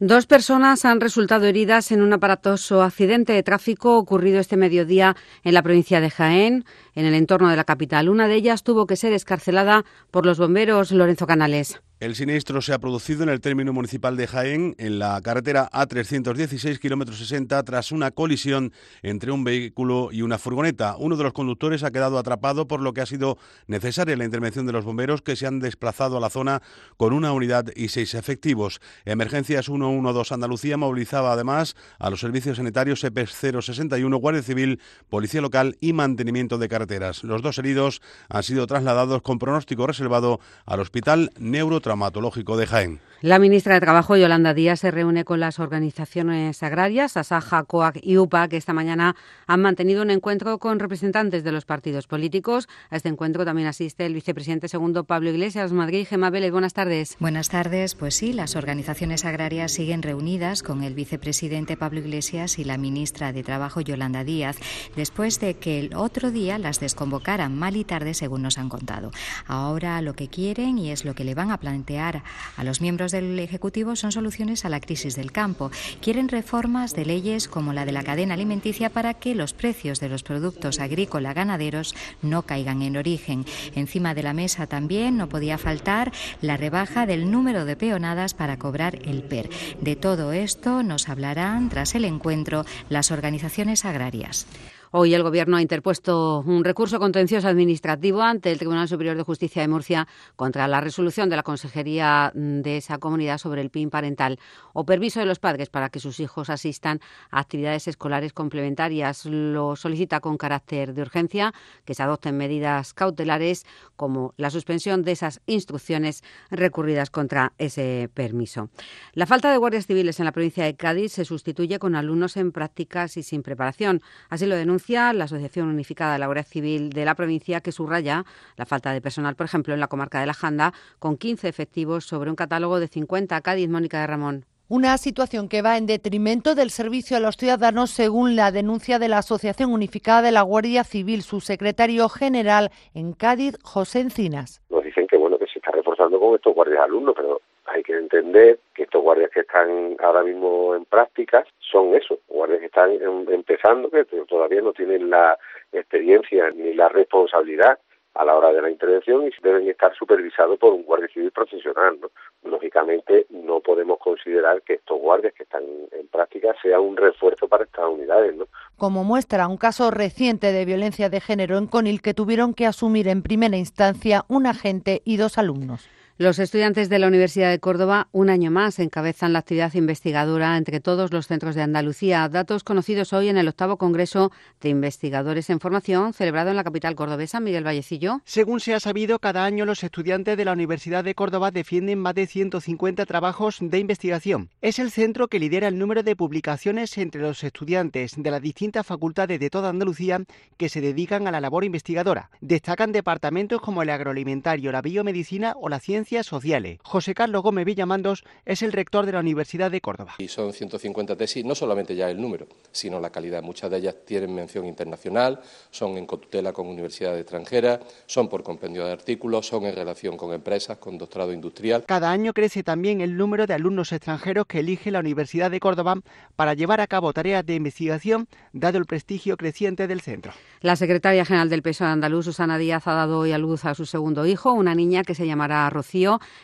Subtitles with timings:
[0.00, 5.54] Dos personas han resultado heridas en un aparatoso accidente de tráfico ocurrido este mediodía en
[5.54, 8.08] la provincia de Jaén, en el entorno de la capital.
[8.08, 11.80] Una de ellas tuvo que ser escarcelada por los bomberos Lorenzo Canales.
[12.00, 16.78] El siniestro se ha producido en el término municipal de Jaén, en la carretera A316,
[16.78, 18.72] kilómetro 60, tras una colisión
[19.02, 20.94] entre un vehículo y una furgoneta.
[20.96, 24.64] Uno de los conductores ha quedado atrapado, por lo que ha sido necesaria la intervención
[24.64, 26.62] de los bomberos, que se han desplazado a la zona
[26.96, 28.80] con una unidad y seis efectivos.
[29.04, 35.76] Emergencias 112 Andalucía movilizaba además a los servicios sanitarios EPES 061, Guardia Civil, Policía Local
[35.80, 37.24] y Mantenimiento de Carreteras.
[37.24, 43.00] Los dos heridos han sido trasladados con pronóstico reservado al Hospital Neuro traumatológico de Jaén.
[43.20, 48.16] La ministra de Trabajo, Yolanda Díaz, se reúne con las organizaciones agrarias, Asaja, COAC y
[48.16, 49.16] UPA, que esta mañana
[49.48, 52.68] han mantenido un encuentro con representantes de los partidos políticos.
[52.90, 55.72] A este encuentro también asiste el vicepresidente segundo Pablo Iglesias.
[55.72, 57.16] Madrid, Gemma Vélez, buenas tardes.
[57.18, 57.96] Buenas tardes.
[57.96, 63.32] Pues sí, las organizaciones agrarias siguen reunidas con el vicepresidente Pablo Iglesias y la ministra
[63.32, 64.58] de Trabajo, Yolanda Díaz,
[64.94, 69.10] después de que el otro día las desconvocaran mal y tarde, según nos han contado.
[69.48, 72.22] Ahora lo que quieren y es lo que le van a plantear
[72.56, 75.70] a los miembros del Ejecutivo son soluciones a la crisis del campo.
[76.00, 80.08] Quieren reformas de leyes como la de la cadena alimenticia para que los precios de
[80.08, 83.44] los productos agrícola ganaderos no caigan en origen.
[83.74, 88.58] Encima de la mesa también no podía faltar la rebaja del número de peonadas para
[88.58, 89.48] cobrar el PER.
[89.80, 94.46] De todo esto nos hablarán tras el encuentro las organizaciones agrarias.
[94.90, 99.60] Hoy el Gobierno ha interpuesto un recurso contencioso administrativo ante el Tribunal Superior de Justicia
[99.60, 104.38] de Murcia contra la resolución de la Consejería de esa comunidad sobre el PIN parental
[104.72, 107.00] o permiso de los padres para que sus hijos asistan
[107.30, 109.26] a actividades escolares complementarias.
[109.26, 111.52] Lo solicita con carácter de urgencia
[111.84, 118.70] que se adopten medidas cautelares como la suspensión de esas instrucciones recurridas contra ese permiso.
[119.12, 122.52] La falta de guardias civiles en la provincia de Cádiz se sustituye con alumnos en
[122.52, 124.00] prácticas y sin preparación.
[124.30, 128.24] Así lo denuncia la Asociación Unificada de la Guardia Civil de la provincia, que subraya
[128.56, 132.04] la falta de personal, por ejemplo, en la comarca de la Janda, con 15 efectivos
[132.04, 133.40] sobre un catálogo de 50.
[133.40, 134.44] Cádiz, Mónica de Ramón.
[134.70, 139.08] Una situación que va en detrimento del servicio a los ciudadanos, según la denuncia de
[139.08, 144.62] la Asociación Unificada de la Guardia Civil, su secretario general en Cádiz, José Encinas.
[144.68, 147.96] Nos dicen que bueno que se está reforzando con estos guardias alumnos, pero hay que
[147.96, 152.90] entender que estos guardias que están ahora mismo en prácticas son eso, guardias que están
[153.28, 155.38] empezando, que todavía no tienen la
[155.72, 157.78] experiencia ni la responsabilidad
[158.14, 161.98] a la hora de la intervención y deben estar supervisados por un guardia civil profesional.
[162.42, 165.62] Lógicamente no podemos considerar que estos guardias que están
[165.92, 168.34] en práctica sea un refuerzo para estas unidades.
[168.34, 168.46] ¿no?
[168.76, 173.06] Como muestra un caso reciente de violencia de género en Conil que tuvieron que asumir
[173.06, 175.88] en primera instancia un agente y dos alumnos.
[176.20, 180.80] Los estudiantes de la Universidad de Córdoba, un año más, encabezan la actividad investigadora entre
[180.80, 182.28] todos los centros de Andalucía.
[182.28, 186.96] Datos conocidos hoy en el octavo Congreso de Investigadores en Formación, celebrado en la capital
[186.96, 188.20] cordobesa, Miguel Vallecillo.
[188.24, 192.16] Según se ha sabido, cada año los estudiantes de la Universidad de Córdoba defienden más
[192.16, 194.50] de 150 trabajos de investigación.
[194.60, 198.84] Es el centro que lidera el número de publicaciones entre los estudiantes de las distintas
[198.84, 200.24] facultades de toda Andalucía
[200.56, 202.28] que se dedican a la labor investigadora.
[202.40, 206.78] Destacan departamentos como el agroalimentario, la biomedicina o la ciencia Sociales.
[206.82, 210.14] José Carlos Gómez Villamandos es el rector de la Universidad de Córdoba.
[210.18, 213.42] Y son 150 tesis, no solamente ya el número, sino la calidad.
[213.42, 218.86] Muchas de ellas tienen mención internacional, son en cotutela con universidades extranjeras, son por compendio
[218.86, 221.84] de artículos, son en relación con empresas, con doctorado industrial.
[221.86, 225.96] Cada año crece también el número de alumnos extranjeros que elige la Universidad de Córdoba
[226.36, 230.32] para llevar a cabo tareas de investigación, dado el prestigio creciente del centro.
[230.62, 233.84] La secretaria general del PSOE andaluz, Susana Díaz, ha dado hoy a luz a su
[233.84, 235.97] segundo hijo, una niña que se llamará Rocío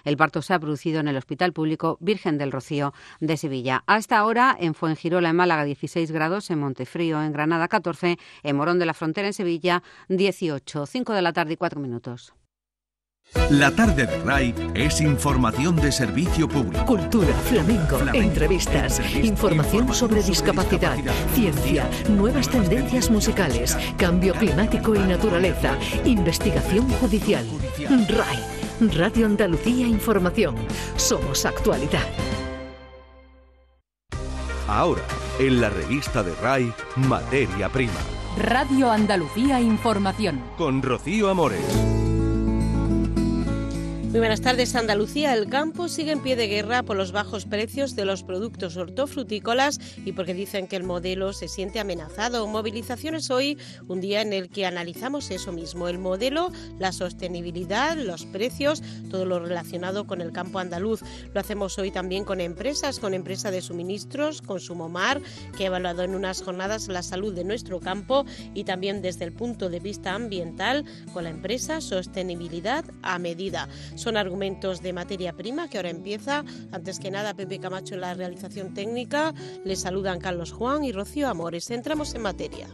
[0.04, 3.84] el parto se ha producido en el Hospital Público Virgen del Rocío de Sevilla.
[3.87, 8.56] A esta hora, en Fuengirola, en Málaga, 16 grados, en Montefrío, en Granada, 14, en
[8.56, 10.87] Morón de la Frontera, en Sevilla, 18.
[10.87, 12.34] 5 de la tarde y 4 minutos.
[13.50, 16.84] La tarde de RAI es información de servicio público.
[16.86, 20.97] Cultura, flamenco, entrevistas, información sobre discapacidad,
[21.34, 27.45] ciencia, nuevas tendencias musicales, cambio climático y naturaleza, investigación judicial.
[28.09, 30.56] RAI Radio Andalucía Información.
[30.97, 32.03] Somos actualidad.
[34.66, 35.03] Ahora,
[35.38, 37.92] en la revista de RAI, Materia Prima.
[38.36, 40.42] Radio Andalucía Información.
[40.56, 42.03] Con Rocío Amores.
[44.15, 44.77] Muy buenas tardes.
[44.77, 48.77] Andalucía, el campo sigue en pie de guerra por los bajos precios de los productos
[48.77, 52.47] hortofrutícolas y porque dicen que el modelo se siente amenazado.
[52.47, 53.59] Movilizaciones hoy,
[53.89, 59.25] un día en el que analizamos eso mismo, el modelo, la sostenibilidad, los precios, todo
[59.25, 61.01] lo relacionado con el campo andaluz.
[61.33, 65.21] Lo hacemos hoy también con empresas, con empresa de suministros, con Sumomar,
[65.57, 68.25] que ha evaluado en unas jornadas la salud de nuestro campo
[68.55, 73.69] y también desde el punto de vista ambiental con la empresa Sostenibilidad a Medida
[74.04, 76.45] son argumentos de materia prima que ahora empieza.
[76.72, 79.33] Antes que nada, Pepe Camacho en la realización técnica.
[79.65, 81.71] Les saludan Carlos Juan y Rocío Amores.
[81.71, 82.68] Entramos en materia.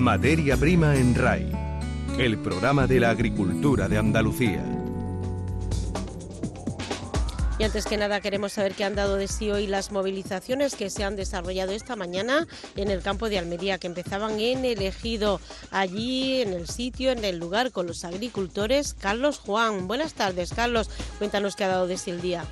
[0.00, 1.52] Materia prima en RAI,
[2.18, 4.85] el programa de la agricultura de Andalucía.
[7.58, 10.90] Y antes que nada queremos saber qué han dado de sí hoy las movilizaciones que
[10.90, 15.40] se han desarrollado esta mañana en el campo de Almería, que empezaban en el ejido,
[15.70, 18.92] allí en el sitio, en el lugar con los agricultores.
[18.92, 22.44] Carlos Juan, buenas tardes Carlos, cuéntanos qué ha dado de sí el día.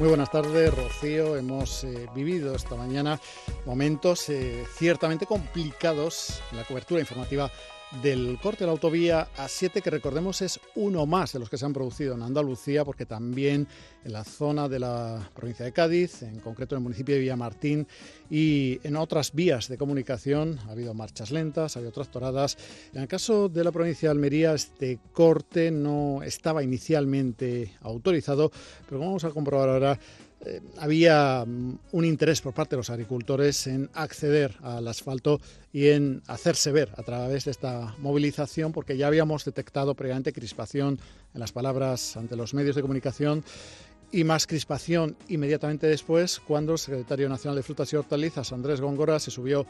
[0.00, 1.36] Muy buenas tardes, Rocío.
[1.36, 3.18] Hemos eh, vivido esta mañana
[3.64, 7.50] momentos eh, ciertamente complicados en la cobertura informativa
[8.02, 11.64] del corte de la autovía A7, que recordemos es uno más de los que se
[11.64, 13.68] han producido en Andalucía, porque también
[14.04, 17.86] en la zona de la provincia de Cádiz, en concreto en el municipio de Villamartín
[18.28, 22.58] y en otras vías de comunicación, ha habido marchas lentas, ha habido tractoradas.
[22.92, 28.50] En el caso de la provincia de Almería, este corte no estaba inicialmente autorizado,
[28.88, 29.98] pero vamos a comprobar ahora
[30.44, 35.40] eh, había mm, un interés por parte de los agricultores en acceder al asfalto
[35.72, 40.98] y en hacerse ver a través de esta movilización, porque ya habíamos detectado previamente crispación
[41.34, 43.44] en las palabras ante los medios de comunicación
[44.12, 49.18] y más crispación inmediatamente después cuando el secretario nacional de Frutas y Hortalizas, Andrés Góngora,
[49.18, 49.66] se subió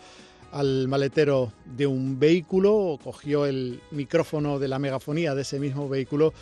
[0.52, 6.32] al maletero de un vehículo, cogió el micrófono de la megafonía de ese mismo vehículo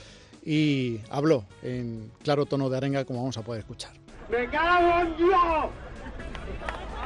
[0.44, 4.03] y habló en claro tono de arenga como vamos a poder escuchar.
[4.28, 5.66] ¡Me cago en Dios!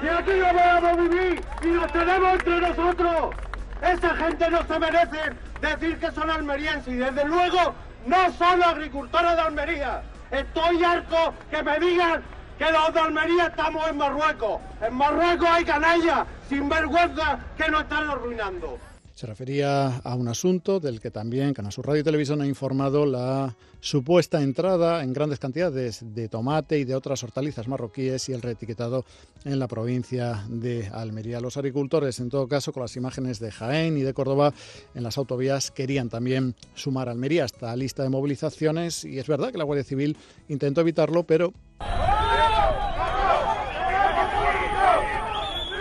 [0.02, 1.44] ¡Y aquí no podemos vivir!
[1.62, 3.34] ¡Y nos tenemos entre nosotros!
[3.82, 5.18] Esa gente no se merece
[5.60, 7.74] decir que son almerienses y desde luego
[8.06, 10.02] no son agricultores de Almería.
[10.30, 12.22] Estoy harto que me digan
[12.58, 14.60] que los de Almería estamos en Marruecos.
[14.80, 18.78] En Marruecos hay canallas sin vergüenza que nos están arruinando.
[19.18, 23.56] Se refería a un asunto del que también Canal Radio y Televisión ha informado la
[23.80, 29.04] supuesta entrada en grandes cantidades de tomate y de otras hortalizas marroquíes y el reetiquetado
[29.44, 31.40] en la provincia de Almería.
[31.40, 34.54] Los agricultores, en todo caso, con las imágenes de Jaén y de Córdoba
[34.94, 39.26] en las autovías, querían también sumar a Almería a esta lista de movilizaciones y es
[39.26, 40.16] verdad que la Guardia Civil
[40.48, 41.52] intentó evitarlo, pero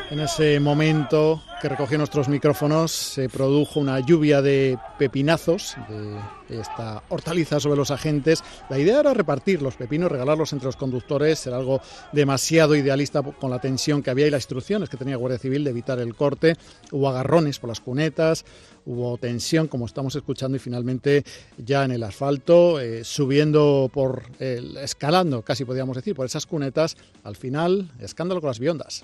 [0.09, 7.01] En ese momento que recogió nuestros micrófonos se produjo una lluvia de pepinazos de esta
[7.09, 8.43] hortaliza sobre los agentes.
[8.69, 11.81] La idea era repartir los pepinos, regalarlos entre los conductores, era algo
[12.11, 15.71] demasiado idealista con la tensión que había y las instrucciones que tenía Guardia Civil de
[15.71, 16.55] evitar el corte.
[16.91, 18.45] Hubo agarrones por las cunetas,
[18.85, 21.23] hubo tensión, como estamos escuchando, y finalmente
[21.57, 27.35] ya en el asfalto, eh, subiendo por, escalando, casi podríamos decir, por esas cunetas, al
[27.35, 29.03] final, escándalo con las biondas.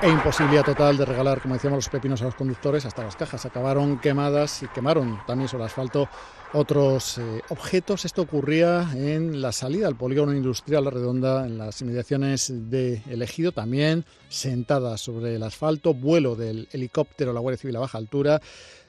[0.00, 2.86] E imposibilidad total de regalar, como decíamos, los pepinos a los conductores.
[2.86, 6.08] Hasta las cajas acabaron quemadas y quemaron también sobre el asfalto
[6.52, 8.04] otros eh, objetos.
[8.04, 13.50] Esto ocurría en la salida al polígono industrial La Redonda, en las inmediaciones de Elegido,
[13.50, 18.40] también sentada sobre el asfalto, vuelo del helicóptero, la Guardia Civil a baja altura.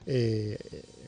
[0.06, 0.58] Eh,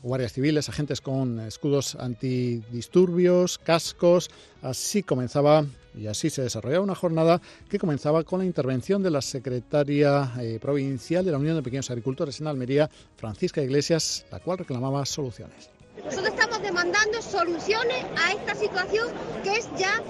[0.04, 4.30] guardias civiles, agentes con escudos antidisturbios, cascos.
[4.62, 9.22] Así comenzaba y así se desarrollaba una jornada que comenzaba con la intervención de la
[9.22, 14.60] secretaria eh, provincial de la Unión de Pequeños Agricultores en Almería, Francisca Iglesias, la cual
[14.60, 15.70] reclamaba soluciones.
[16.04, 19.08] Nosotros estamos demandando soluciones a esta situación
[19.44, 20.02] que es ya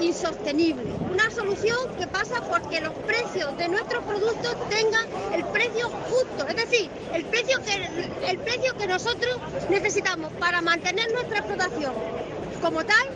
[0.00, 0.92] insostenible.
[1.12, 6.56] Una solución que pasa porque los precios de nuestros productos tengan el precio justo, es
[6.56, 9.38] decir, el precio que, el precio que nosotros
[9.68, 11.94] necesitamos para mantener nuestra explotación
[12.62, 13.08] como tal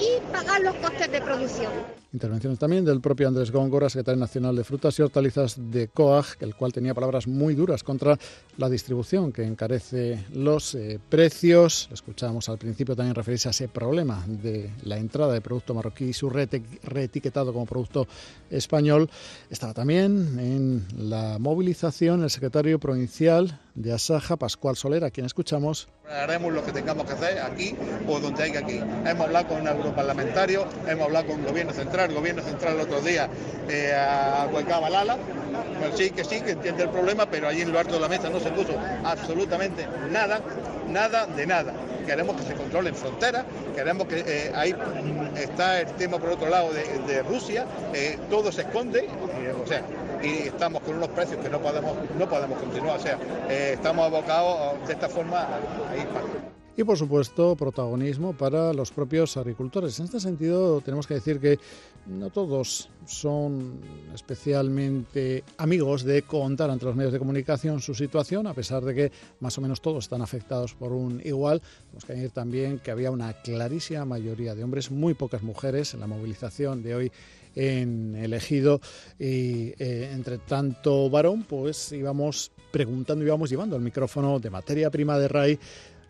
[0.00, 1.72] y pagar los costes de producción.
[2.10, 6.54] Intervenciones también del propio Andrés Góngora, secretario nacional de Frutas y Hortalizas de COAG, el
[6.54, 8.18] cual tenía palabras muy duras contra
[8.56, 11.90] la distribución que encarece los eh, precios.
[11.92, 16.12] Escuchábamos al principio también referirse a ese problema de la entrada de producto marroquí y
[16.14, 18.08] su reetiquetado como producto
[18.48, 19.10] español.
[19.50, 25.88] Estaba también en la movilización el secretario provincial de Asaja, Pascual Soler, a quien escuchamos.
[26.08, 27.76] Haremos lo que tengamos que hacer aquí
[28.08, 28.80] o donde haya aquí.
[29.06, 32.80] Hemos hablado con el europarlamentario, hemos hablado con el gobierno central el gobierno central el
[32.80, 33.28] otro día
[33.68, 34.46] eh, a
[34.80, 35.16] Balala.
[35.80, 38.08] Pues sí, que sí, que entiende el problema, pero allí en lo alto de la
[38.08, 38.72] mesa no se puso
[39.04, 40.40] absolutamente nada,
[40.88, 41.72] nada de nada.
[42.06, 44.74] Queremos que se controlen fronteras, queremos que eh, ahí
[45.36, 49.08] está el tema por otro lado de, Rusia, eh, todo se esconde,
[49.62, 49.82] o sea,
[50.22, 53.18] y estamos con unos precios que no podemos, no podemos continuar, o sea,
[53.50, 58.92] eh, estamos abocados de esta forma a, ir para y por supuesto protagonismo para los
[58.92, 59.98] propios agricultores.
[59.98, 61.58] En este sentido tenemos que decir que
[62.06, 63.80] no todos son
[64.14, 69.12] especialmente amigos de contar ante los medios de comunicación su situación, a pesar de que
[69.40, 71.60] más o menos todos están afectados por un igual.
[71.86, 76.00] Tenemos que añadir también que había una clarísima mayoría de hombres, muy pocas mujeres en
[76.00, 77.12] la movilización de hoy
[77.56, 78.80] en elegido
[79.18, 85.18] y eh, entre tanto varón pues íbamos preguntando íbamos llevando el micrófono de materia prima
[85.18, 85.58] de RAI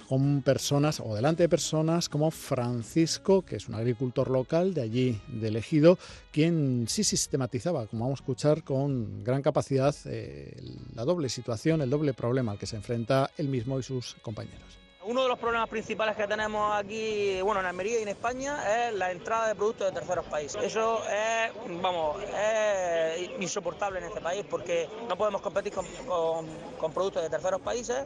[0.09, 5.21] con personas o delante de personas como Francisco, que es un agricultor local de allí,
[5.29, 5.99] de Elegido,
[6.33, 10.57] quien sí sistematizaba, como vamos a escuchar, con gran capacidad eh,
[10.95, 14.88] la doble situación, el doble problema al que se enfrenta él mismo y sus compañeros.
[15.09, 18.93] Uno de los problemas principales que tenemos aquí, bueno, en Almería y en España, es
[18.93, 20.62] la entrada de productos de terceros países.
[20.62, 27.31] Eso es, vamos, es insoportable en este país porque no podemos competir con, productos de
[27.31, 28.05] terceros países,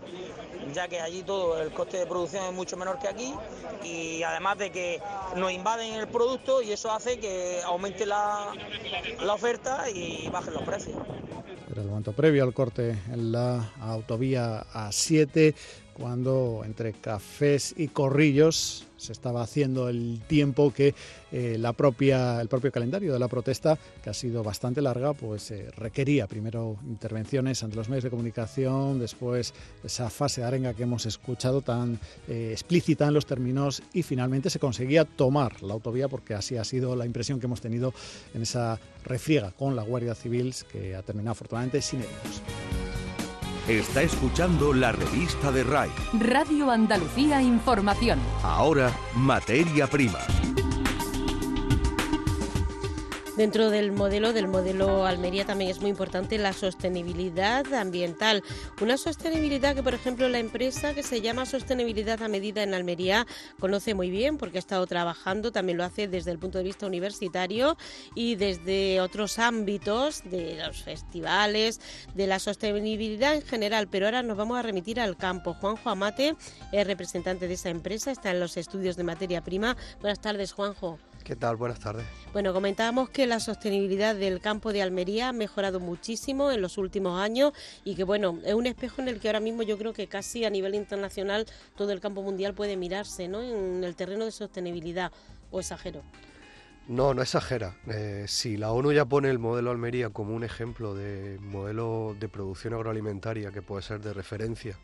[0.73, 3.35] ya que allí todo el coste de producción es mucho menor que aquí
[3.83, 5.03] y además de que
[5.35, 8.53] nos invaden el producto y eso hace que aumente la,
[9.21, 10.97] la oferta y bajen los precios.
[11.69, 15.53] Era el momento previo al corte en la autovía A7
[15.93, 20.95] cuando entre cafés y corrillos se estaba haciendo el tiempo que
[21.33, 25.51] eh, la propia, el propio calendario de la protesta, que ha sido bastante larga, pues
[25.51, 30.85] eh, requería primero intervenciones ante los medios de comunicación, después esa fase de arenga que
[30.85, 36.09] hemos escuchado tan eh, explícita en los términos y finalmente se conseguía tomar la autovía
[36.09, 37.93] porque así ha sido la impresión que hemos tenido
[38.35, 42.43] en esa refriega con la Guardia Civil que ha terminado afortunadamente sin heridos.
[43.69, 45.89] Está escuchando la revista de RAI.
[46.19, 48.19] Radio Andalucía Información.
[48.43, 50.19] Ahora, materia prima.
[53.43, 58.45] Dentro del modelo, del modelo Almería también es muy importante la sostenibilidad ambiental.
[58.81, 63.27] Una sostenibilidad que, por ejemplo, la empresa que se llama Sostenibilidad a Medida en Almería
[63.59, 66.87] conoce muy bien porque ha estado trabajando, también lo hace desde el punto de vista
[66.87, 67.77] universitario
[68.15, 71.81] y desde otros ámbitos de los festivales,
[72.15, 73.89] de la sostenibilidad en general.
[73.91, 75.55] Pero ahora nos vamos a remitir al campo.
[75.55, 76.37] Juanjo Amate
[76.71, 79.77] es representante de esa empresa, está en los estudios de materia prima.
[80.01, 81.01] Buenas tardes, Juanjo.
[81.25, 81.57] ¿Qué tal?
[81.57, 82.05] Buenas tardes.
[82.33, 87.21] Bueno, comentábamos que la sostenibilidad del campo de Almería ha mejorado muchísimo en los últimos
[87.21, 87.53] años
[87.85, 90.45] y que, bueno, es un espejo en el que ahora mismo yo creo que casi
[90.45, 93.41] a nivel internacional todo el campo mundial puede mirarse, ¿no?
[93.41, 95.13] En el terreno de sostenibilidad.
[95.53, 96.03] ¿O exagero?
[96.89, 97.77] No, no exagera.
[97.87, 102.29] Eh, si la ONU ya pone el modelo Almería como un ejemplo de modelo de
[102.29, 104.79] producción agroalimentaria que puede ser de referencia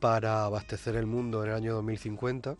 [0.00, 2.56] para abastecer el mundo en el año 2050,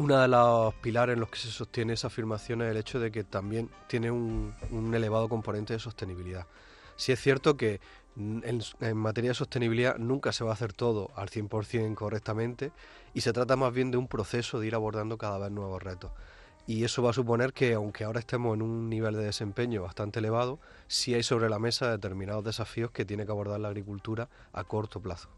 [0.00, 3.12] uno de los pilares en los que se sostiene esa afirmación es el hecho de
[3.12, 4.54] que también tiene un,
[4.94, 6.46] elevado componente de sostenibilidad.
[6.96, 7.80] Sí es cierto que
[8.16, 8.62] en,
[8.96, 12.72] materia de sostenibilidad nunca se va a hacer todo al 100% correctamente
[13.12, 16.10] y se trata más bien de un proceso de ir abordando cada vez nuevos retos.
[16.66, 20.20] Y eso va a suponer que aunque ahora estemos en un nivel de desempeño bastante
[20.20, 24.64] elevado, sí hay sobre la mesa determinados desafíos que tiene que abordar la agricultura a
[24.64, 25.28] corto plazo.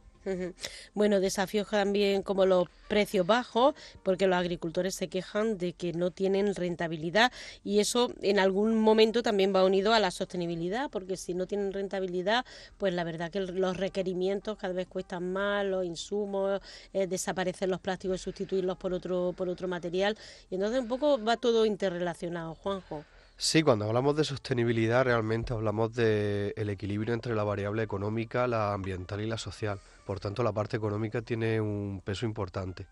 [0.95, 6.11] Bueno, desafíos también como los precios bajos, porque los agricultores se quejan de que no
[6.11, 7.33] tienen rentabilidad
[7.64, 11.73] y eso en algún momento también va unido a la sostenibilidad, porque si no tienen
[11.73, 12.45] rentabilidad,
[12.79, 16.61] pues la verdad que los requerimientos cada vez cuestan más, los insumos,
[16.93, 20.17] eh, desaparecen los plásticos y sustituirlos por otro, por otro material.
[20.50, 23.05] Y entonces un poco va todo interrelacionado, Juanjo.
[23.37, 28.73] Sí, cuando hablamos de sostenibilidad realmente hablamos del el equilibrio entre la variable económica, la
[28.73, 29.81] ambiental y la social.
[30.07, 32.87] Por tanto, la parte económica tiene un peso importante.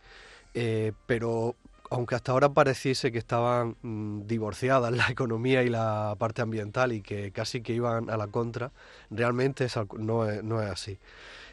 [0.54, 1.54] Eh, pero
[1.90, 7.02] aunque hasta ahora pareciese que estaban mm, divorciadas la economía y la parte ambiental y
[7.02, 8.72] que casi que iban a la contra,
[9.10, 9.66] realmente
[9.98, 10.98] no, es, así.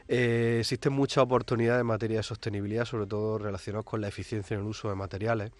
[0.07, 4.61] Eh, existen muchas oportunidades en materia de sostenibilidad, sobre todo relacionadas con la eficiencia en
[4.61, 5.51] el uso de materiales,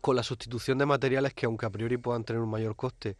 [0.00, 3.16] con la sustitución de materiales que aunque a priori puedan tener un mayor coste,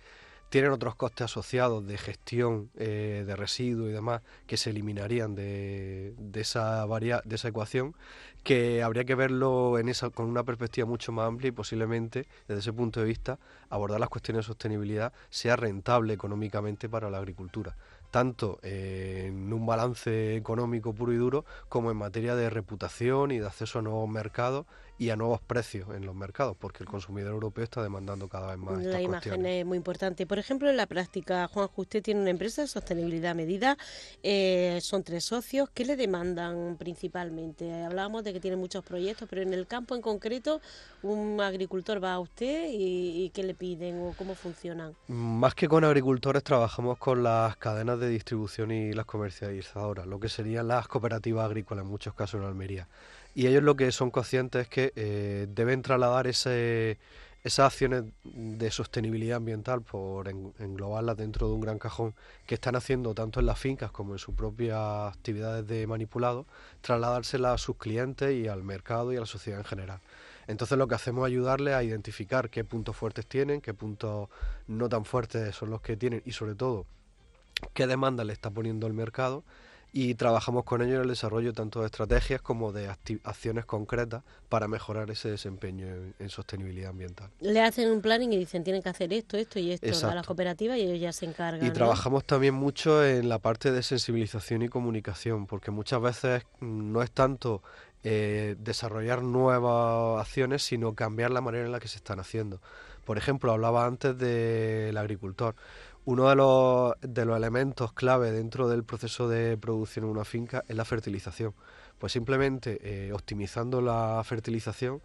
[0.55, 6.15] tienen otros costes asociados de gestión eh, de residuos y demás que se eliminarían de,
[6.35, 7.97] esa de esa ecuación,
[8.45, 12.61] que habría que verlo en esa, con una perspectiva mucho más amplia y posiblemente, desde
[12.61, 17.77] ese punto de vista, abordar las cuestiones de sostenibilidad sea rentable económicamente para la agricultura
[18.13, 23.47] tanto en un balance económico puro y duro como en materia de reputación y de
[23.49, 27.65] acceso a nuevos mercados y a nuevos precios en los mercados, porque el consumidor europeo
[27.65, 28.83] está demandando cada vez más.
[28.83, 30.27] La imagen es muy importante.
[30.27, 33.77] Por ejemplo, en la práctica, Juan, usted tiene una empresa de sostenibilidad medida,
[34.23, 37.85] eh, son tres socios, ¿qué le demandan principalmente?
[37.85, 40.61] Hablábamos de que tiene muchos proyectos, pero en el campo en concreto,
[41.03, 44.95] un agricultor va a usted y, y ¿qué le piden o cómo funcionan?
[45.09, 50.29] Más que con agricultores, trabajamos con las cadenas de distribución y las comercializadoras, lo que
[50.29, 52.89] serían las cooperativas agrícolas, en muchos casos en Almería
[53.35, 56.99] y ellos lo que son conscientes es que eh, deben trasladar esas
[57.59, 62.15] acciones de sostenibilidad ambiental por englobarlas dentro de un gran cajón
[62.47, 66.47] que están haciendo tanto en las fincas como en sus propias actividades de manipulado,
[66.81, 70.01] trasladárselas a sus clientes y al mercado y a la sociedad en general.
[70.47, 74.29] Entonces lo que hacemos es ayudarles a identificar qué puntos fuertes tienen, qué puntos
[74.67, 76.87] no tan fuertes son los que tienen y sobre todo
[77.73, 79.45] qué demanda le está poniendo el mercado
[79.97, 82.89] y trabajamos con ellos en el desarrollo tanto de estrategias como de
[83.23, 85.87] acciones concretas para mejorar ese desempeño
[86.19, 87.31] en, sostenibilidad ambiental.
[87.39, 90.27] Le hacen un planning y dicen tienen que hacer esto, esto y esto a las
[90.27, 91.65] cooperativas y ellos ya se encargan.
[91.65, 97.01] Y trabajamos también mucho en la parte de sensibilización y comunicación, porque muchas veces no
[97.01, 97.63] es tanto
[98.03, 102.61] eh, desarrollar nuevas acciones, sino cambiar la manera en la que se están haciendo.
[103.05, 105.55] Por ejemplo, hablaba antes del agricultor
[106.07, 110.65] uno de los, de los elementos clave dentro del proceso de producción en una finca
[110.69, 111.55] es la fertilización.
[111.99, 115.01] Pues simplemente eh, optimizando la fertilización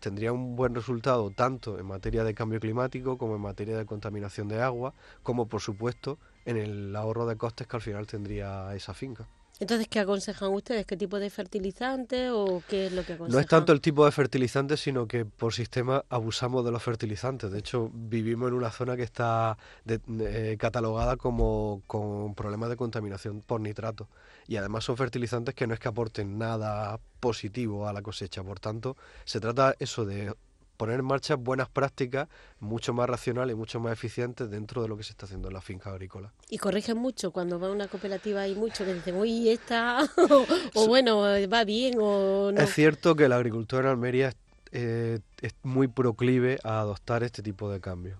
[0.00, 4.48] tendría un buen resultado tanto en materia de cambio climático como en materia de contaminación
[4.48, 8.94] de agua, como por supuesto en el ahorro de costes que al final tendría esa
[8.94, 9.28] finca.
[9.60, 10.86] Entonces, ¿qué aconsejan ustedes?
[10.86, 13.34] ¿Qué tipo de fertilizante o qué es lo que aconsejan?
[13.34, 17.50] No es tanto el tipo de fertilizante, sino que por sistema abusamos de los fertilizantes.
[17.50, 23.42] De hecho, vivimos en una zona que está eh, catalogada como con problemas de contaminación
[23.42, 24.08] por nitrato.
[24.48, 28.42] Y además son fertilizantes que no es que aporten nada positivo a la cosecha.
[28.42, 30.34] Por tanto, se trata eso de
[30.80, 32.26] poner en marcha buenas prácticas
[32.58, 35.54] mucho más racionales y mucho más eficientes dentro de lo que se está haciendo en
[35.54, 36.32] la finca agrícola.
[36.48, 40.00] Y corrigen mucho cuando va a una cooperativa hay mucho que dicen, uy, esta,
[40.74, 41.20] o, bueno,
[41.52, 42.58] va bien o no.
[42.58, 44.32] Es cierto que la agricultura en Almería
[44.72, 48.18] eh, es muy proclive a adoptar este tipo de cambios.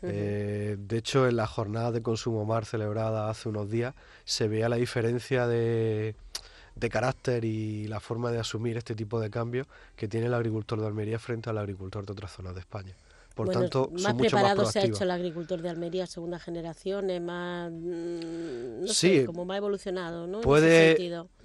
[0.00, 4.70] Eh, de hecho, en la jornada de consumo mar celebrada hace unos días se veía
[4.70, 6.14] la diferencia de,
[6.74, 10.80] de carácter y la forma de asumir este tipo de cambios que tiene el agricultor
[10.80, 12.94] de Almería frente al agricultor de otras zonas de España.
[13.34, 17.70] Por tanto, más preparado se ha hecho el agricultor de Almería segunda generación, es más,
[17.70, 20.40] mm, no sé, como más evolucionado, ¿no?
[20.40, 20.96] Puede,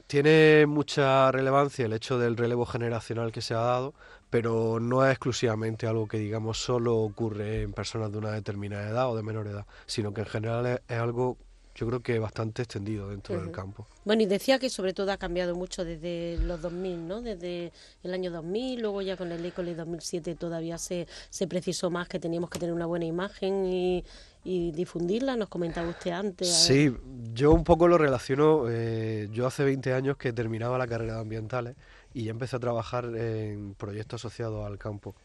[0.08, 3.94] tiene mucha relevancia el hecho del relevo generacional que se ha dado,
[4.30, 9.10] pero no es exclusivamente algo que digamos solo ocurre en personas de una determinada edad
[9.10, 11.38] o de menor edad, sino que en general es algo
[11.76, 13.86] yo creo que bastante extendido dentro del campo.
[14.06, 17.22] Bueno, y decía que sobre todo ha cambiado mucho desde los 2000, ¿no?
[17.22, 22.08] Desde el año 2000, luego ya con el ECOLE 2007 todavía se, se precisó más
[22.08, 24.04] que teníamos que tener una buena imagen y,
[24.46, 26.48] difundirla, nos comentaba usted antes.
[26.48, 26.96] Sí,
[27.34, 31.22] yo un poco lo relaciono, eh, yo hace 20 años que terminaba la carrera de
[31.22, 31.76] ambientales
[32.14, 35.16] y ya empecé a trabajar en proyectos asociados al campo.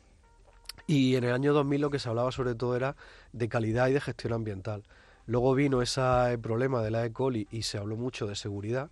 [0.86, 2.96] Y en el año 2000 lo que se hablaba sobre todo era
[3.34, 4.84] de calidad y de gestión ambiental.
[5.26, 7.12] Luego vino ese problema de la E.
[7.12, 8.90] coli y se habló mucho de seguridad.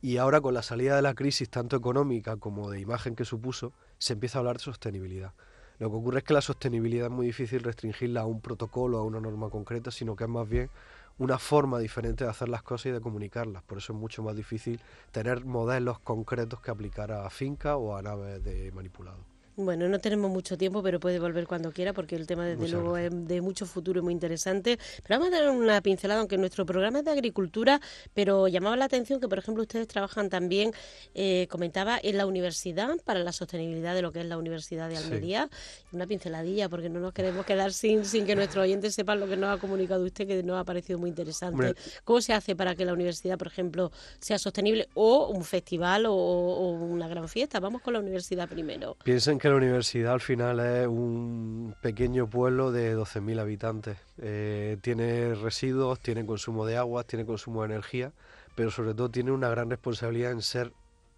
[0.00, 3.72] Y ahora con la salida de la crisis, tanto económica como de imagen que supuso,
[3.98, 5.32] se empieza a hablar de sostenibilidad.
[5.78, 9.02] Lo que ocurre es que la sostenibilidad es muy difícil restringirla a un protocolo, a
[9.02, 10.70] una norma concreta, sino que es más bien
[11.18, 13.62] una forma diferente de hacer las cosas y de comunicarlas.
[13.62, 14.80] Por eso es mucho más difícil
[15.12, 19.35] tener modelos concretos que aplicar a finca o a naves de manipulado.
[19.58, 22.98] Bueno, no tenemos mucho tiempo, pero puede volver cuando quiera, porque el tema, desde luego,
[22.98, 24.78] es de mucho futuro y muy interesante.
[25.02, 27.80] Pero vamos a dar una pincelada, aunque nuestro programa es de agricultura,
[28.12, 30.72] pero llamaba la atención que, por ejemplo, ustedes trabajan también,
[31.14, 34.98] eh, comentaba, en la universidad para la sostenibilidad de lo que es la Universidad de
[34.98, 35.48] Almería.
[35.90, 39.38] Una pinceladilla, porque no nos queremos quedar sin, sin que nuestros oyentes sepan lo que
[39.38, 41.74] nos ha comunicado usted, que nos ha parecido muy interesante.
[42.04, 43.90] ¿Cómo se hace para que la universidad, por ejemplo,
[44.20, 47.58] sea sostenible o un festival o, o una gran fiesta?
[47.58, 48.98] Vamos con la universidad primero.
[49.02, 53.98] Piensen que la universidad al final es un pequeño pueblo de 12.000 habitantes.
[54.18, 58.12] Eh, tiene residuos, tiene consumo de agua, tiene consumo de energía,
[58.54, 60.72] pero sobre todo tiene una gran responsabilidad en ser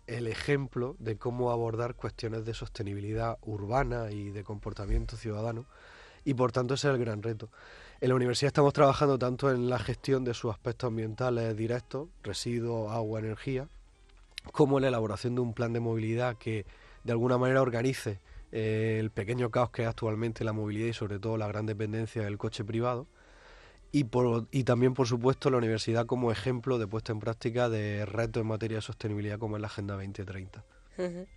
[0.07, 5.67] el ejemplo de cómo abordar cuestiones de sostenibilidad urbana y de comportamiento ciudadano
[6.25, 7.49] y por tanto ese es el gran reto.
[8.01, 12.93] En la universidad estamos trabajando tanto en la gestión de sus aspectos ambientales directos, residuos,
[12.93, 13.69] agua, energía,
[14.53, 16.64] como en la elaboración de un plan de movilidad que
[17.04, 18.20] de alguna manera organice
[18.52, 22.22] eh, el pequeño caos que es actualmente la movilidad y sobre todo la gran dependencia
[22.22, 23.06] del coche privado.
[23.92, 24.06] y,
[24.50, 28.46] y también, por supuesto, la universidad como ejemplo de puesta en práctica de retos en
[28.48, 30.64] materia de sostenibilidad como es la Agenda 2030.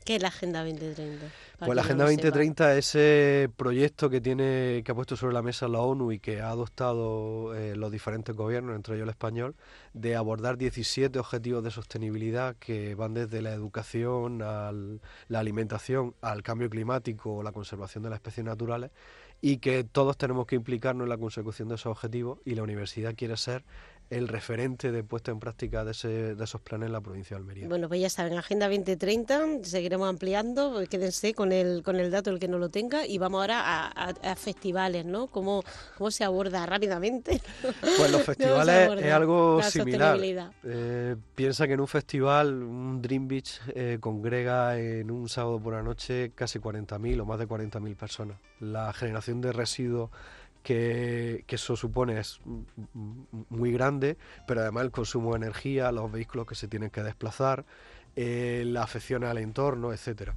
[0.03, 1.27] ¿Qué es la Agenda 2030?
[1.59, 5.67] Pues la Agenda 2030 es ese proyecto que tiene que ha puesto sobre la mesa
[5.67, 9.55] la ONU y que ha adoptado eh, los diferentes gobiernos, entre ellos el español,
[9.93, 14.71] de abordar 17 objetivos de sostenibilidad que van desde la educación, a
[15.27, 18.89] la alimentación, al cambio climático o la conservación de las especies naturales
[19.41, 23.15] y que todos tenemos que implicarnos en la consecución de esos objetivos y la universidad
[23.15, 23.63] quiere ser
[24.11, 27.41] el referente de puesta en práctica de, ese, de esos planes en la provincia de
[27.41, 27.67] Almería.
[27.67, 32.29] Bueno, pues ya saben, Agenda 2030, seguiremos ampliando, pues quédense con el, con el dato
[32.29, 35.27] el que no lo tenga y vamos ahora a, festivales, ¿no?
[35.27, 35.63] ¿Cómo,
[35.97, 37.41] ¿Cómo se aborda rápidamente?
[37.61, 40.19] Pues los festivales es algo similar.
[40.63, 45.73] Eh, piensa que en un festival, un Dream Beach eh, congrega en un sábado por
[45.73, 48.37] la noche casi 40.000 o más de 40.000 personas.
[48.59, 50.09] La generación de residuos
[50.63, 52.39] que, eso supone es
[53.49, 57.65] muy grande, pero además el consumo de energía, los vehículos que se tienen que desplazar,
[58.15, 60.35] eh, la afección al entorno, etcétera.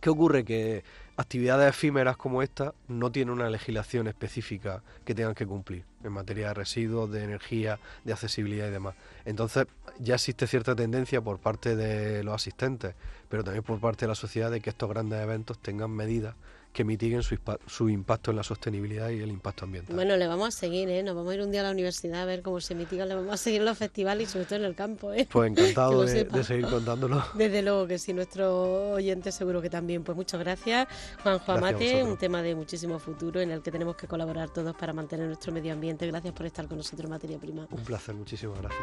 [0.00, 0.44] ¿Qué ocurre?
[0.44, 0.82] Que
[1.16, 6.48] actividades efímeras como esta no tienen una legislación específica que tengan que cumplir en materia
[6.48, 8.94] de residuos, de energía, de accesibilidad y demás.
[9.26, 9.66] Entonces
[9.98, 12.94] ya existe cierta tendencia por parte de los asistentes,
[13.28, 16.34] pero también por parte de la sociedad de que estos grandes eventos tengan medidas
[16.72, 19.94] que mitiguen su, su, impacto en la sostenibilidad y el impacto ambiental.
[19.94, 21.02] Bueno, le vamos a seguir, ¿eh?
[21.02, 23.16] Nos vamos a ir un día a la universidad a ver cómo se mitigan, le
[23.16, 25.26] vamos a seguir los festivales y sobre todo en el campo, ¿eh?
[25.30, 27.24] Pues encantado de, seguir contándolo.
[27.34, 30.04] Desde luego que sí, nuestro oyente seguro que también.
[30.04, 30.86] Pues muchas gracias,
[31.22, 34.92] Juanjo Amate, un tema de muchísimo futuro en el que tenemos que colaborar todos para
[34.92, 36.06] mantener nuestro medio ambiente.
[36.06, 37.66] Gracias por estar con nosotros, Materia Prima.
[37.70, 38.80] Un placer, muchísimas gracias.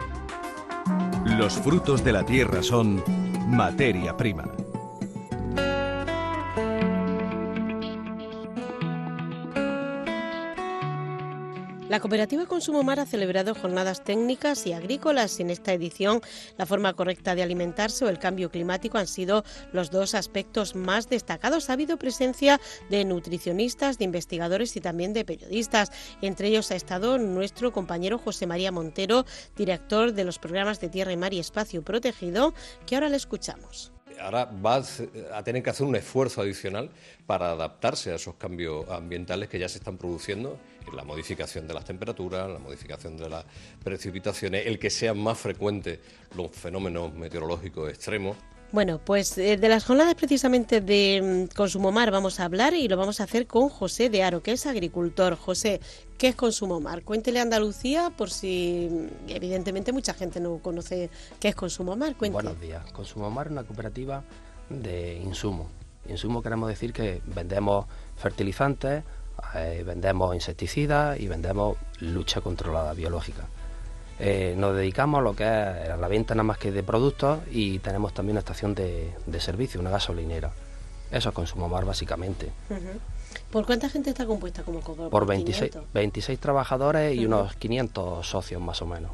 [1.38, 3.04] Los frutos de la tierra son
[3.47, 4.45] materia prima.
[11.89, 15.39] La cooperativa Consumo Mar ha celebrado jornadas técnicas y agrícolas.
[15.39, 16.19] En esta edición,
[16.58, 21.08] la forma correcta de alimentarse o el cambio climático han sido los dos aspectos más
[21.08, 21.69] destacados.
[21.69, 25.93] Ha habido presencia de nutricionistas, de investigadores y también de periodistas.
[26.21, 31.13] Entre ellos ha estado nuestro compañero José María Montero, director de los programas de Tierra
[31.13, 32.54] y Mar y Espacio Protegido,
[32.86, 34.82] que ahora le escuchamos ahora va
[35.34, 36.89] a tener que hacer un esfuerzo adicional
[37.28, 40.58] para adaptarse a esos cambios ambientales que ya se están produciendo,
[40.93, 43.45] la modificación de las temperaturas, la modificación de las
[43.84, 46.00] precipitaciones, el que sean más frecuentes
[46.36, 48.38] los fenómenos meteorológicos extremos.
[48.71, 52.89] Bueno, pues eh, de las jornadas precisamente de mm, Consumo Mar vamos a hablar y
[52.89, 55.38] lo vamos a hacer con José de Aro, que es agricultor.
[55.38, 55.80] José,
[56.17, 57.04] ¿qué es Consumo Mar?
[57.04, 62.15] Cuéntele a Andalucía por si mm, evidentemente mucha gente no conoce qué es Consumo Mar.
[62.19, 62.91] Buenos días.
[62.91, 64.23] Consumo Mar es una cooperativa
[64.69, 65.67] de insumos.
[66.10, 69.04] Insumos queremos decir que vendemos fertilizantes,
[69.56, 73.47] eh, vendemos insecticidas y vendemos lucha controlada biológica.
[74.19, 77.39] Eh, nos dedicamos a lo que es a la venta nada más que de productos
[77.52, 80.52] y tenemos también una estación de, servicio, una gasolinera.
[81.12, 82.52] Eso es Consumo Mar básicamente.
[83.52, 88.82] ¿Por cuánta gente está compuesta como Por 26, 26 trabajadores y unos 500 socios más
[88.82, 89.12] o menos.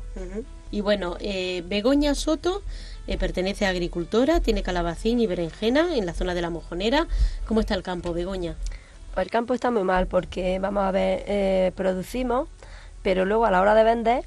[0.71, 2.63] Y bueno, eh, Begoña Soto
[3.05, 7.07] eh, pertenece a agricultora, tiene calabacín y berenjena en la zona de la Mojonera.
[7.45, 8.55] ¿Cómo está el campo, Begoña?
[9.15, 12.47] El campo está muy mal porque, vamos a ver, eh, producimos,
[13.03, 14.25] pero luego a la hora de vender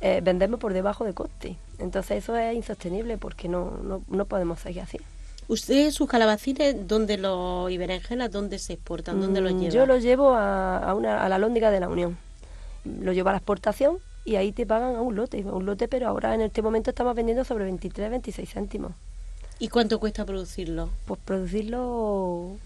[0.00, 1.56] eh, vendemos por debajo de coste.
[1.78, 4.98] Entonces eso es insostenible porque no, no, no podemos seguir así.
[5.48, 9.20] ¿Usted sus calabacines dónde los y berenjenas dónde se exportan?
[9.20, 9.72] ¿Dónde los mm, lleva?
[9.72, 12.18] Yo los llevo a, una, a la lóndiga de la Unión.
[12.84, 16.06] Lo llevo a la exportación y ahí te pagan a un lote, un lote, pero
[16.06, 18.92] ahora en este momento estamos vendiendo sobre 23, 26 céntimos.
[19.58, 20.90] ¿Y cuánto cuesta producirlo?
[21.06, 22.58] Pues producirlo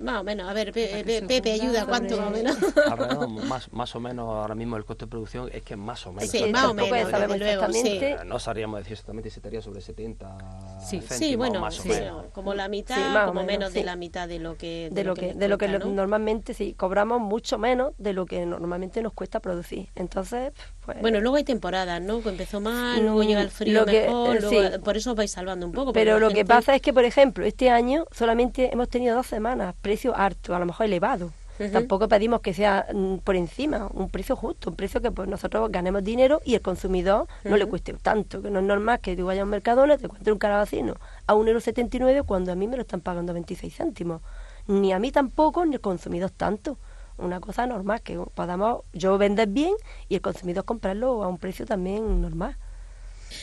[0.00, 2.56] más o menos, a ver, Pepe, ayuda, ¿cuánto más o menos?
[2.90, 6.12] Alrededor, más, más o menos, ahora mismo el coste de producción es que más o
[6.12, 6.30] menos.
[6.30, 11.36] Sí, más o menos, eh, No sabríamos decir exactamente si estaría sobre 70 Sí, sí
[11.36, 12.26] bueno, más o menos.
[12.32, 14.88] como la mitad, como menos, de la mitad de lo que...
[14.90, 19.02] De, lo, que, de lo que normalmente, sí, cobramos mucho menos de lo que normalmente
[19.02, 19.88] nos cuesta producir.
[19.94, 20.52] Entonces,
[20.84, 21.00] pues...
[21.00, 22.22] Bueno, luego hay temporadas, ¿no?
[22.22, 25.72] Que empezó mal, luego llega el frío mejor, eh, por eso os vais salvando un
[25.72, 25.92] poco.
[25.92, 29.74] Pero lo que pasa es que, por ejemplo, este año solamente hemos tenido dos semanas
[29.80, 31.32] precio harto, a lo mejor elevado.
[31.72, 35.70] Tampoco pedimos que sea mm, por encima, un precio justo, un precio que pues nosotros
[35.70, 39.26] ganemos dinero y el consumidor no le cueste tanto, que no es normal que tú
[39.26, 40.94] vayas a un mercadona, te encuentres un calabacino
[41.26, 44.22] a 1,79€ cuando a mí me lo están pagando 26 céntimos.
[44.68, 46.78] Ni a mí tampoco, ni el consumidor tanto.
[47.18, 49.74] Una cosa normal, que podamos yo vender bien
[50.08, 52.56] y el consumidor comprarlo a un precio también normal.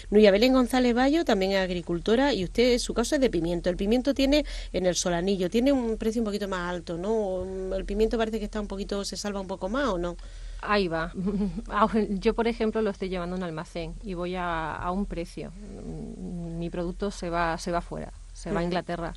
[0.10, 3.70] Nuria Belén González Bayo también es agricultora y usted, su caso es de pimiento.
[3.70, 7.76] El pimiento tiene en el solanillo, tiene un precio un poquito más alto, ¿no?
[7.76, 10.18] El pimiento parece que está un poquito, se salva un poco más o no.
[10.62, 11.14] Ahí va.
[12.10, 15.52] Yo, por ejemplo, lo estoy llevando a un almacén y voy a, un precio.
[15.52, 19.14] Mi producto se va, se va fuera, se va a Inglaterra.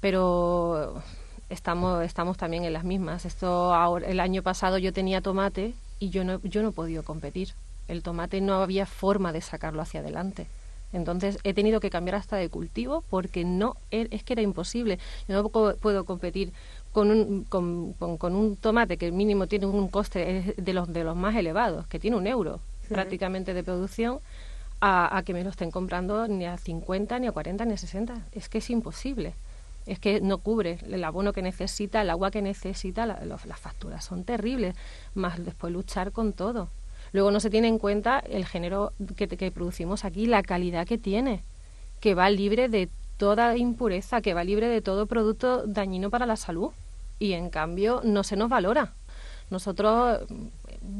[0.00, 1.02] Pero
[1.48, 3.24] estamos, estamos también en las mismas.
[3.24, 7.02] Esto ahora, el año pasado yo tenía tomate y yo no, yo no he podido
[7.02, 7.54] competir.
[7.90, 10.46] El tomate no había forma de sacarlo hacia adelante.
[10.92, 14.98] Entonces he tenido que cambiar hasta de cultivo porque no e, es que era imposible.
[15.28, 16.52] Yo no puedo competir
[16.92, 21.16] con un, con, con, un tomate que mínimo tiene un coste de los, de los
[21.16, 24.18] más elevados, que tiene un euro prácticamente de producción,
[24.80, 27.76] a, a, que me lo estén comprando ni a 50, ni a 40, ni a
[27.76, 28.14] 60.
[28.32, 29.34] Es que es imposible.
[29.86, 34.24] Es que no cubre el abono que necesita, el agua que necesita, las facturas son
[34.24, 34.74] terribles,
[35.14, 36.68] más después luchar con todo.
[37.12, 40.98] Luego no se tiene en cuenta el género que, que producimos aquí, la calidad que
[40.98, 41.42] tiene,
[42.00, 46.36] que va libre de toda impureza, que va libre de todo producto dañino para la
[46.36, 46.70] salud.
[47.18, 48.94] Y en cambio no se nos valora.
[49.50, 50.20] Nosotros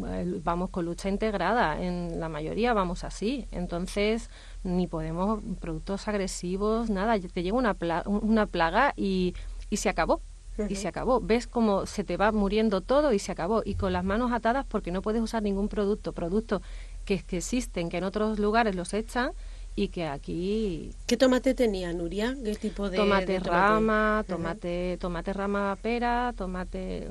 [0.09, 3.47] eh, vamos con lucha integrada, en la mayoría vamos así.
[3.53, 4.29] Entonces,
[4.65, 7.19] ni podemos productos agresivos, nada.
[7.19, 9.35] Te llega una, una plaga y,
[9.71, 10.21] y se acabó.
[10.69, 11.21] Y se acabó.
[11.21, 13.63] Ves cómo se te va muriendo todo y se acabó.
[13.65, 16.13] Y con las manos atadas porque no puedes usar ningún producto.
[16.13, 16.63] Productos
[17.05, 19.33] que, que existen, que en otros lugares los echan
[19.77, 20.93] y que aquí...
[21.07, 22.37] ¿Qué tomate tenía, Nuria?
[22.45, 27.09] ¿Qué tipo de tomate, rama, tomate, tomate rama pera, tomate...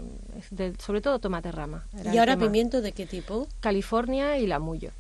[0.78, 1.86] sobre todo tomate rama.
[2.12, 3.48] ¿Y ahora pimiento de qué tipo?
[3.60, 4.92] California y lamullo.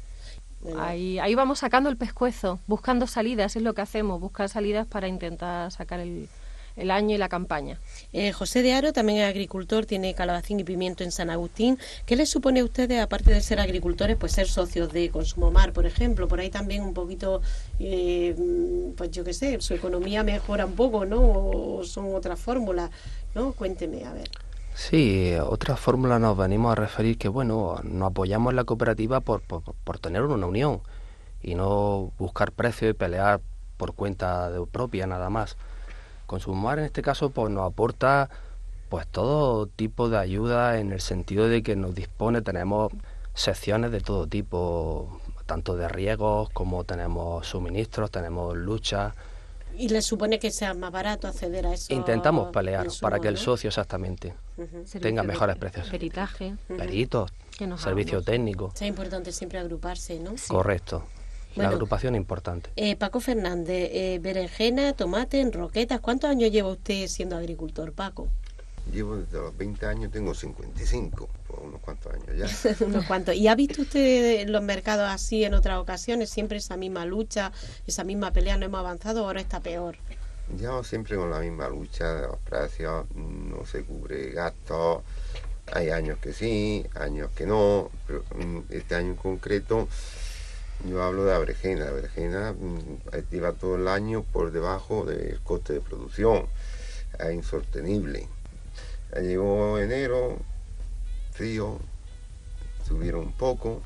[0.77, 5.07] Ahí, ahí vamos sacando el pescuezo, buscando salidas, es lo que hacemos, buscar salidas para
[5.07, 6.27] intentar sacar el,
[6.75, 7.79] el año y la campaña.
[8.13, 11.77] Eh, José de Aro también es agricultor, tiene calabacín y pimiento en San Agustín.
[12.05, 15.73] ¿Qué les supone a ustedes, aparte de ser agricultores, pues ser socios de Consumo Mar,
[15.73, 16.27] por ejemplo?
[16.27, 17.41] Por ahí también un poquito,
[17.79, 18.35] eh,
[18.97, 21.21] pues yo qué sé, su economía mejora un poco, ¿no?
[21.21, 22.89] O son otras fórmulas,
[23.35, 23.53] ¿no?
[23.53, 24.29] Cuénteme, a ver.
[24.75, 29.41] Sí, otra fórmula nos venimos a referir que, bueno, nos apoyamos en la cooperativa por,
[29.41, 30.81] por, por tener una unión
[31.41, 33.41] y no buscar precios y pelear
[33.77, 35.57] por cuenta de propia nada más.
[36.29, 38.29] Consumar en este caso pues nos aporta
[38.87, 42.91] pues todo tipo de ayuda en el sentido de que nos dispone, tenemos
[43.33, 49.15] secciones de todo tipo, tanto de riegos como tenemos suministros, tenemos lucha.
[49.75, 51.91] ¿Y les supone que sea más barato acceder a eso?
[51.91, 54.35] Intentamos pelear para que el socio exactamente
[55.01, 55.89] tenga mejores precios.
[55.89, 56.55] Peritaje.
[56.67, 57.31] Peritos,
[57.77, 58.71] servicio técnico.
[58.75, 60.35] Es importante siempre agruparse, ¿no?
[60.47, 61.03] Correcto
[61.55, 62.69] la agrupación importante.
[62.75, 65.99] Eh, Paco Fernández, eh, berenjena, tomate, en roquetas.
[65.99, 68.27] ¿Cuántos años lleva usted siendo agricultor, Paco?
[68.91, 72.85] Llevo desde los 20 años, tengo 55, por unos cuantos años ya.
[72.85, 73.35] unos cuantos.
[73.35, 76.29] ¿Y ha visto usted los mercados así en otras ocasiones?
[76.29, 77.51] Siempre esa misma lucha,
[77.85, 79.97] esa misma pelea, ¿no hemos avanzado ahora está peor?
[80.57, 85.03] Ya siempre con la misma lucha de los precios, no se cubre gastos.
[85.71, 89.87] Hay años que sí, años que no, pero mm, este año en concreto
[90.85, 91.85] yo hablo de abrejena.
[91.85, 96.45] La abrejena mm, lleva todo el año por debajo del coste de producción.
[97.19, 98.27] Es insostenible.
[99.15, 100.37] llegó enero,
[101.31, 101.79] frío,
[102.87, 103.81] subieron un poco,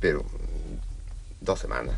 [0.00, 1.94] pero mm, dos semanas.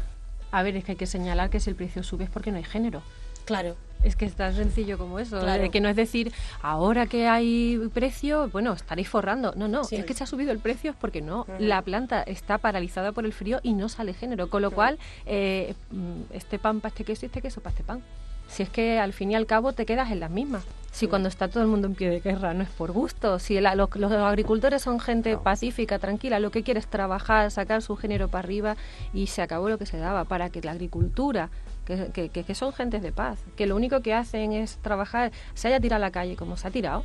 [0.53, 2.59] A ver, es que hay que señalar que si el precio sube es porque no
[2.59, 3.03] hay género.
[3.45, 3.77] Claro.
[4.07, 5.41] Es que es tan sencillo como eso.
[5.73, 9.53] Que no es decir, ahora que hay precio, bueno, estaréis forrando.
[9.57, 11.45] No, no, es que se ha subido el precio es porque no.
[11.59, 14.49] La planta está paralizada por el frío y no sale género.
[14.49, 17.83] Con lo cual, eh, mm, este pan para este queso y este queso para este
[17.83, 18.01] pan.
[18.47, 20.65] Si es que al fin y al cabo te quedas en las mismas.
[20.93, 23.41] Si cuando está todo el mundo en pie de guerra no es por gusto.
[23.41, 28.29] Si los, agricultores son gente pacífica, tranquila, lo que quiere es trabajar, sacar su género
[28.29, 28.77] para arriba
[29.13, 31.51] y se acabó lo que se daba para que la agricultura
[31.87, 35.81] que, que, son gentes de paz, que lo único que hacen es trabajar, se haya
[35.81, 37.05] tirado a la calle como se ha tirado,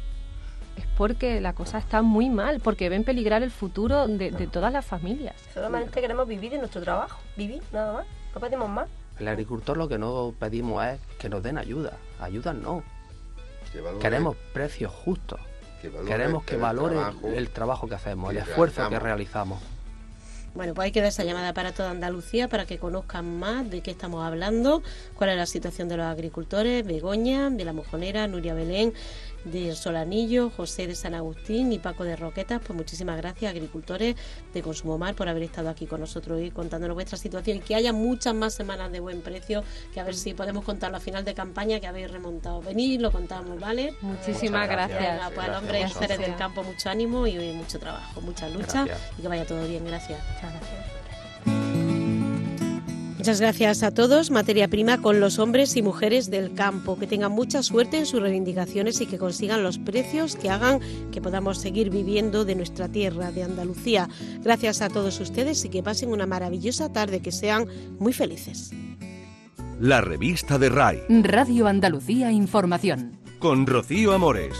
[0.75, 4.85] es porque la cosa está muy mal, porque ven peligrar el futuro de, todas las
[4.85, 5.35] familias.
[5.53, 8.89] Solamente queremos vivir en nuestro trabajo, vivir nada más, no pedimos más.
[9.19, 12.83] El agricultor lo que no pedimos es que nos den ayuda, ayuda no.
[14.01, 15.39] Queremos precios justos.
[16.05, 16.97] Queremos que valore
[17.35, 19.61] el trabajo que hacemos, el esfuerzo que realizamos.
[20.53, 23.79] Bueno, pues hay que dar esa llamada para toda Andalucía para que conozcan más de
[23.81, 24.83] qué estamos hablando,
[25.15, 28.93] cuál es la situación de los agricultores, Begoña, de la Mojonera, Nuria Belén,
[29.45, 32.61] de Solanillo, José de San Agustín y Paco de Roquetas.
[32.65, 34.15] Pues muchísimas gracias, agricultores
[34.53, 37.75] de Consumo Mar, por haber estado aquí con nosotros hoy contándonos vuestra situación y que
[37.75, 41.25] haya muchas más semanas de buen precio, que a ver si podemos contarlo a final
[41.25, 42.61] de campaña que habéis remontado.
[42.61, 43.93] Venid, lo contamos, ¿vale?
[44.01, 45.31] Muchísimas gracias.
[45.33, 48.85] pues al hombre hacer del campo mucho ánimo y mucho trabajo, mucha lucha
[49.17, 49.85] y que vaya todo bien.
[49.85, 50.19] Gracias.
[50.33, 50.80] Muchas gracias.
[53.21, 54.31] Muchas gracias a todos.
[54.31, 56.97] Materia prima con los hombres y mujeres del campo.
[56.97, 60.79] Que tengan mucha suerte en sus reivindicaciones y que consigan los precios que hagan
[61.11, 64.09] que podamos seguir viviendo de nuestra tierra, de Andalucía.
[64.39, 67.67] Gracias a todos ustedes y que pasen una maravillosa tarde, que sean
[67.99, 68.71] muy felices.
[69.79, 71.03] La revista de RAI.
[71.21, 73.19] Radio Andalucía Información.
[73.37, 74.55] Con Rocío Amores.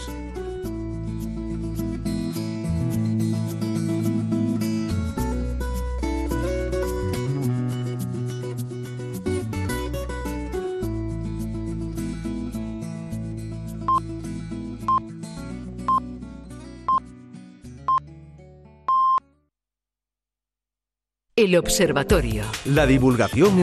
[21.42, 22.44] El Observatorio.
[22.66, 23.50] La divulgación